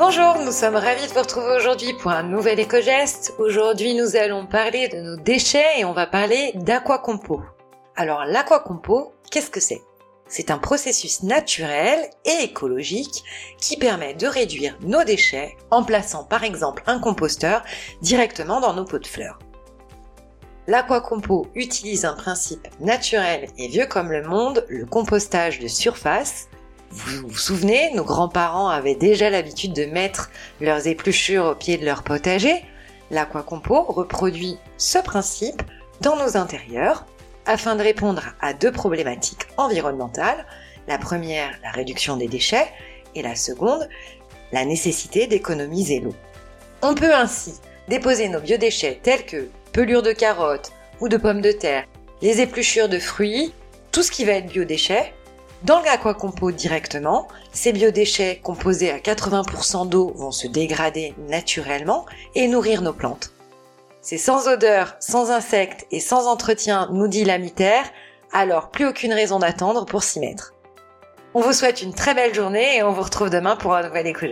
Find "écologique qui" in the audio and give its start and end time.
12.44-13.76